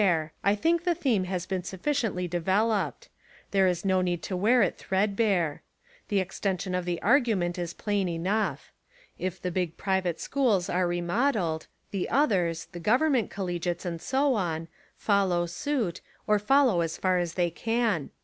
I 0.43 0.55
think 0.55 0.83
the 0.83 0.95
theme 0.95 1.25
has 1.25 1.45
been 1.45 1.61
suffi 1.61 1.91
ciently 1.91 2.27
developed. 2.27 3.07
There 3.51 3.67
is 3.67 3.85
no 3.85 4.01
need 4.01 4.23
to 4.23 4.35
wear 4.35 4.63
It 4.63 4.75
threadbare. 4.75 5.61
The 6.07 6.19
extension 6.19 6.73
of 6.73 6.85
the 6.85 6.99
argument 7.03 7.59
is 7.59 7.75
plain 7.75 8.09
enough. 8.09 8.71
If 9.19 9.39
the 9.39 9.51
big 9.51 9.77
private 9.77 10.19
schools 10.19 10.71
are 10.71 10.87
remodelled, 10.87 11.67
the 11.91 12.09
others— 12.09 12.65
the 12.71 12.79
government 12.79 13.29
col 13.29 13.45
legiates 13.45 13.85
and 13.85 14.01
so 14.01 14.33
on— 14.33 14.69
follow 14.97 15.45
suit, 15.45 16.01
or 16.25 16.39
follow 16.39 16.81
as 16.81 16.97
far 16.97 17.19
as 17.19 17.35
they 17.35 17.51
can. 17.51 18.09